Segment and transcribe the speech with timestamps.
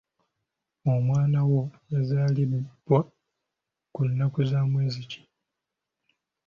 [0.93, 2.99] Omwana wo yazaalibwa
[3.93, 5.19] ku nnnaku za mwezi ki?